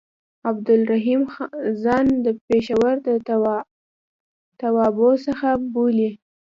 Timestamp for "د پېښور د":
2.25-3.07